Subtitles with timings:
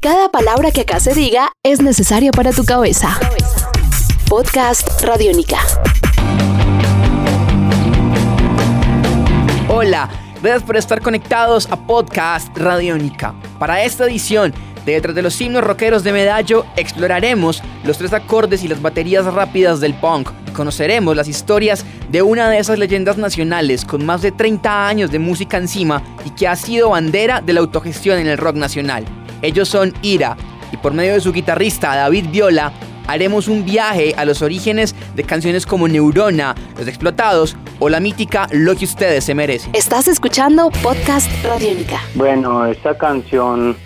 [0.00, 3.18] Cada palabra que acá se diga es necesaria para tu cabeza.
[4.28, 5.58] Podcast Radiónica.
[9.68, 10.08] Hola,
[10.40, 13.34] gracias por estar conectados a Podcast Radiónica.
[13.58, 14.54] Para esta edición
[14.86, 19.24] de Detrás de los himnos rockeros de Medallo, exploraremos los tres acordes y las baterías
[19.26, 20.30] rápidas del punk.
[20.52, 25.18] Conoceremos las historias de una de esas leyendas nacionales con más de 30 años de
[25.18, 29.04] música encima y que ha sido bandera de la autogestión en el rock nacional.
[29.42, 30.36] Ellos son Ira,
[30.72, 32.72] y por medio de su guitarrista David Viola,
[33.06, 38.46] haremos un viaje a los orígenes de canciones como Neurona, Los Explotados o la mítica
[38.50, 39.74] Lo que ustedes se merecen.
[39.74, 42.00] Estás escuchando Podcast Radiónica.
[42.14, 43.76] Bueno, esta canción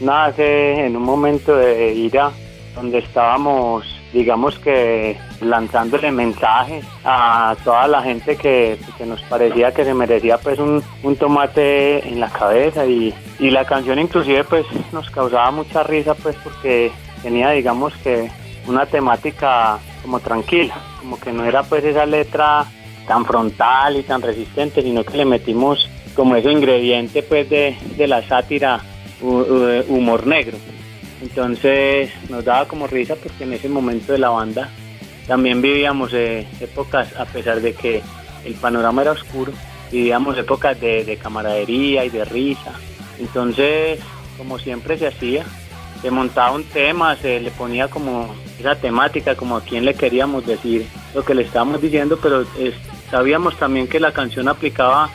[0.00, 2.30] nace en un momento de ira
[2.74, 9.84] donde estábamos, digamos que, lanzándole mensajes a toda la gente que, que nos parecía que
[9.84, 14.66] se merecía pues un, un tomate en la cabeza y, y la canción inclusive pues
[14.92, 16.90] nos causaba mucha risa pues porque
[17.22, 18.30] tenía digamos que
[18.66, 22.64] una temática como tranquila, como que no era pues esa letra
[23.06, 28.06] tan frontal y tan resistente, sino que le metimos como ese ingrediente pues de, de
[28.06, 28.80] la sátira,
[29.22, 30.58] hu- hu- humor negro.
[31.22, 34.68] Entonces nos daba como risa porque en ese momento de la banda
[35.28, 38.02] también vivíamos eh, épocas, a pesar de que
[38.44, 39.52] el panorama era oscuro,
[39.92, 42.72] vivíamos épocas de, de camaradería y de risa.
[43.20, 44.00] Entonces,
[44.36, 45.44] como siempre se hacía,
[46.02, 50.46] se montaba un tema, se le ponía como esa temática, como a quién le queríamos
[50.46, 52.74] decir lo que le estábamos diciendo, pero es-
[53.10, 55.10] sabíamos también que la canción aplicaba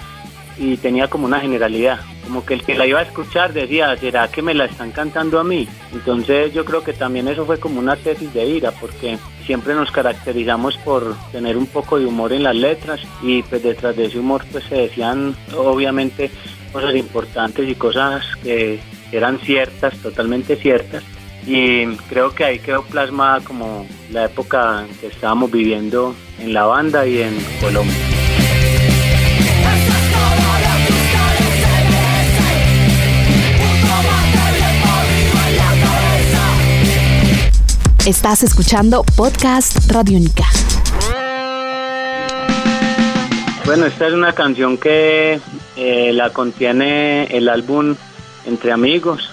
[0.58, 4.28] y tenía como una generalidad, como que el que la iba a escuchar decía, ¿será
[4.30, 5.68] que me la están cantando a mí?
[5.92, 9.92] Entonces yo creo que también eso fue como una tesis de ira, porque siempre nos
[9.92, 14.20] caracterizamos por tener un poco de humor en las letras y pues detrás de ese
[14.20, 16.32] humor pues se decían obviamente
[16.72, 18.80] cosas importantes y cosas que
[19.12, 21.04] eran ciertas, totalmente ciertas.
[21.46, 27.06] Y creo que ahí quedó plasmada como la época que estábamos viviendo en la banda
[27.06, 28.13] y en Colombia.
[38.06, 40.44] Estás escuchando Podcast Radiónica.
[43.66, 45.40] Bueno, esta es una canción que
[45.78, 47.96] eh, la contiene el álbum
[48.46, 49.30] Entre Amigos.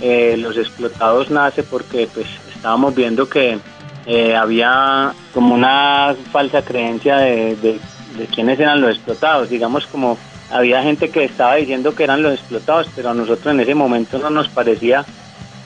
[0.00, 3.58] Eh, Los Explotados nace porque pues estábamos viendo que
[4.06, 7.78] eh, había como una falsa creencia de, de,
[8.16, 9.50] de quiénes eran los explotados.
[9.50, 10.16] Digamos como
[10.50, 14.18] había gente que estaba diciendo que eran los explotados, pero a nosotros en ese momento
[14.18, 15.04] no nos parecía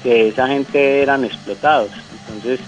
[0.03, 1.91] que esa gente eran explotados.
[2.29, 2.61] Entonces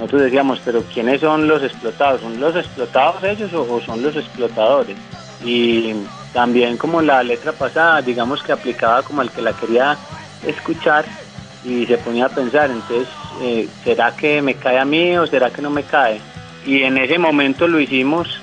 [0.00, 2.22] nosotros decíamos, pero ¿quiénes son los explotados?
[2.22, 4.96] ¿Son los explotados ellos o, son los explotadores?
[5.44, 5.92] Y
[6.32, 9.98] también como la letra pasada, digamos que aplicaba como al que la quería
[10.46, 11.04] escuchar
[11.64, 13.08] y se ponía a pensar, entonces,
[13.42, 16.18] eh, ¿será que me cae a mí o será que no me cae?
[16.64, 18.40] Y en ese momento lo hicimos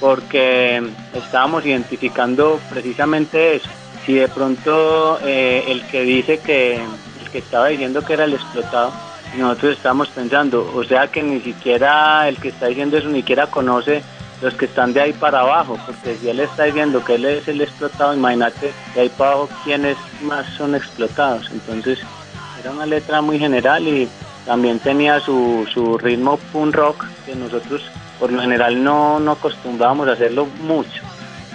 [0.00, 0.82] porque
[1.14, 3.68] estábamos identificando precisamente eso.
[4.04, 8.34] Si de pronto eh, el que dice que, el que estaba diciendo que era el
[8.34, 8.92] explotado,
[9.36, 13.46] nosotros estamos pensando, o sea que ni siquiera el que está diciendo eso ni siquiera
[13.46, 14.02] conoce
[14.40, 17.48] los que están de ahí para abajo, porque si él está diciendo que él es
[17.48, 21.50] el explotado, imagínate de ahí para abajo quiénes más son explotados.
[21.50, 21.98] Entonces
[22.60, 24.08] era una letra muy general y
[24.46, 27.82] también tenía su, su ritmo punk rock que nosotros
[28.18, 31.02] por lo general no, no acostumbrábamos a hacerlo mucho.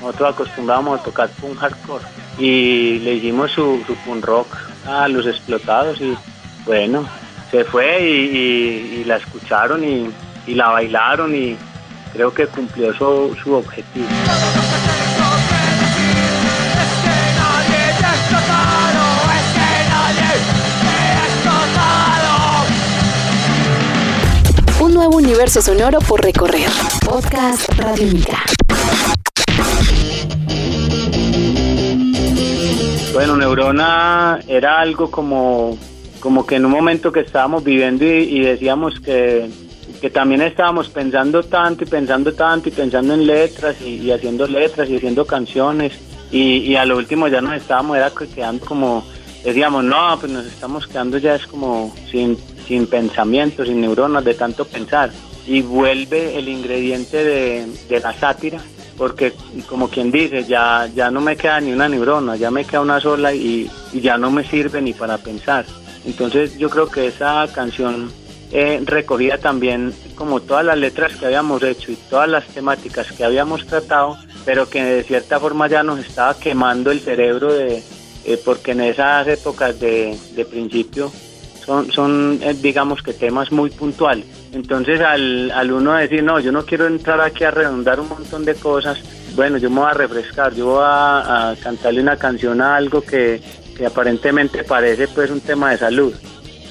[0.01, 2.03] Nosotros acostumbrábamos a tocar punk hardcore
[2.37, 4.47] y le hicimos su, su punk rock
[4.85, 6.15] a los explotados y
[6.65, 7.05] bueno,
[7.53, 10.09] se fue y, y- y la escucharon y,
[10.47, 11.55] y la bailaron y
[12.11, 14.07] creo que cumplió su, su objetivo.
[24.79, 26.69] Un nuevo universo sonoro por recorrer.
[27.05, 28.41] Podcast Radiónica.
[33.13, 35.77] Bueno, Neurona era algo como,
[36.23, 39.49] como que en un momento que estábamos viviendo y, decíamos que,
[39.99, 44.89] que también estábamos pensando tanto y pensando tanto y pensando en letras y, haciendo letras
[44.89, 45.91] y haciendo canciones
[46.31, 49.03] y, y a lo último ya nos estábamos era que quedando como,
[49.43, 52.37] decíamos, no, pues nos estamos quedando ya es como sin,
[52.69, 55.11] sin pensamiento, sin neuronas de tanto pensar
[55.45, 58.61] y vuelve el ingrediente de, de la sátira
[58.97, 59.33] porque
[59.67, 63.01] como quien dice, ya, ya no me queda ni una neurona, ya me queda una
[63.01, 65.65] sola y ya no me sirve ni para pensar.
[66.05, 68.11] Entonces yo creo que esa canción
[68.51, 73.23] eh, recogía también como todas las letras que habíamos hecho y todas las temáticas que
[73.23, 74.15] habíamos tratado,
[74.45, 77.81] pero que de cierta forma ya nos estaba quemando el cerebro de,
[78.25, 80.15] eh, porque en esas épocas de,
[80.51, 81.11] principio
[81.65, 84.25] son, son eh, digamos que temas muy puntuales.
[84.51, 88.45] Entonces al, al uno decir, no, yo no quiero entrar aquí a redondar un montón
[88.45, 88.99] de cosas,
[89.35, 93.41] bueno, yo me voy a refrescar, yo voy a cantarle una canción a algo que,
[93.75, 96.13] que aparentemente parece pues un tema de salud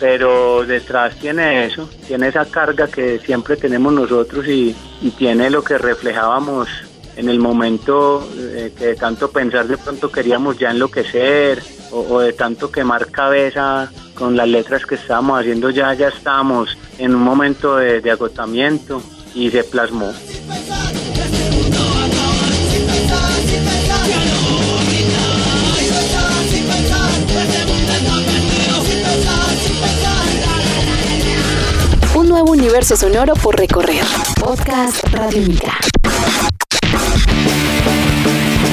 [0.03, 5.63] pero detrás tiene eso, tiene esa carga que siempre tenemos nosotros y, y tiene lo
[5.63, 6.69] que reflejábamos
[7.17, 11.63] en el momento eh, que de tanto pensar de pronto queríamos ya enloquecer
[11.93, 17.15] o, de tanto quemar cabeza con las letras que estábamos haciendo ya, ya estábamos en
[17.15, 19.01] un momento de agotamiento
[19.35, 20.13] y se plasmó.
[32.97, 34.05] Sonoro por recorrer.
[34.39, 35.73] Podcast Radiónica.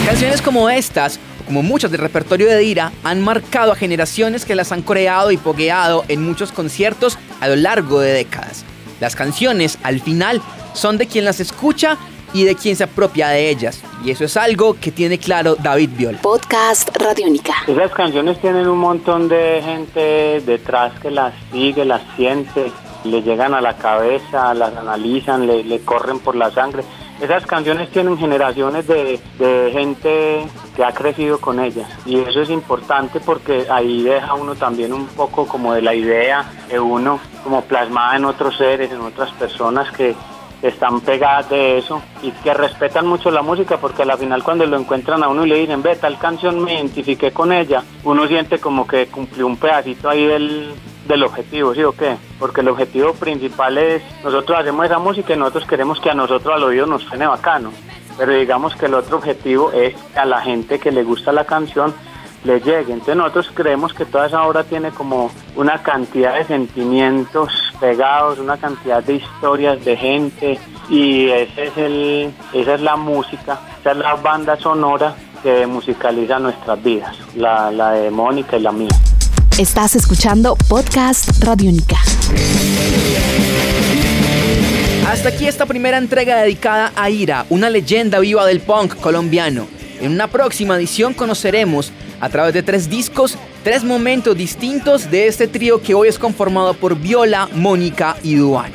[0.05, 4.71] Canciones como estas, como muchas del repertorio de Dira, han marcado a generaciones que las
[4.71, 8.65] han coreado y pogueado en muchos conciertos a lo largo de décadas.
[8.99, 10.41] Las canciones, al final,
[10.73, 11.97] son de quien las escucha
[12.33, 13.81] y de quien se apropia de ellas.
[14.03, 16.17] Y eso es algo que tiene claro David Viol.
[16.21, 17.53] Podcast Radiónica.
[17.67, 22.71] Esas canciones tienen un montón de gente detrás que las sigue, las siente,
[23.03, 26.83] le llegan a la cabeza, las analizan, le, le corren por la sangre.
[27.21, 32.49] Esas canciones tienen generaciones de, de, gente que ha crecido con ellas y eso es
[32.49, 37.61] importante porque ahí deja uno también un poco como de la idea de uno como
[37.63, 40.15] plasmada en otros seres, en otras personas que
[40.61, 44.77] están pegadas de eso y que respetan mucho la música porque al final cuando lo
[44.77, 48.59] encuentran a uno y le dicen, ve, tal canción me identifiqué con ella, uno siente
[48.59, 50.73] como que cumplió un pedacito ahí del,
[51.09, 52.15] del objetivo, ¿sí o qué?
[52.39, 56.53] Porque el objetivo principal es, nosotros hacemos esa música y nosotros queremos que a nosotros
[56.55, 57.71] al oído nos suene bacano,
[58.17, 61.93] pero digamos que el otro objetivo es a la gente que le gusta la canción
[62.43, 62.93] le llegue.
[62.93, 68.57] Entonces nosotros creemos que toda esa obra tiene como una cantidad de sentimientos pegados, una
[68.57, 70.59] cantidad de historias de gente
[70.89, 76.37] y ese es el, esa es la música, esa es la banda sonora que musicaliza
[76.37, 78.89] nuestras vidas, la, la de Mónica y la mía.
[79.59, 81.97] Estás escuchando Podcast Radiónica.
[85.05, 89.67] Hasta aquí esta primera entrega dedicada a Ira, una leyenda viva del punk colombiano.
[89.99, 91.91] En una próxima edición conoceremos,
[92.21, 96.73] a través de tres discos, tres momentos distintos de este trío que hoy es conformado
[96.73, 98.71] por Viola, Mónica y Duan.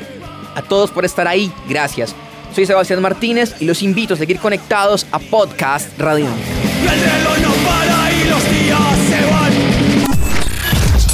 [0.55, 2.15] A todos por estar ahí, gracias.
[2.55, 6.45] Soy Sebastián Martínez y los invito a seguir conectados a Podcast Radiónica.